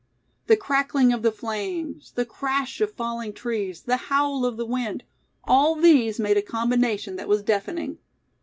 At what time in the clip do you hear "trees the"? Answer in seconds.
3.33-3.97